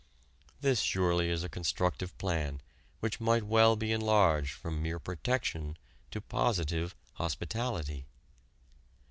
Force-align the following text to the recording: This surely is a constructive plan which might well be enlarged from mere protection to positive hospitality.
This 0.61 0.81
surely 0.81 1.29
is 1.29 1.43
a 1.43 1.47
constructive 1.47 2.17
plan 2.17 2.63
which 3.01 3.21
might 3.21 3.43
well 3.43 3.75
be 3.75 3.91
enlarged 3.91 4.53
from 4.53 4.81
mere 4.81 4.97
protection 4.97 5.77
to 6.09 6.19
positive 6.19 6.95
hospitality. 7.17 8.07